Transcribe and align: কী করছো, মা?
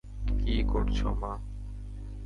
কী 0.39 0.55
করছো, 0.63 1.07
মা? 1.21 1.33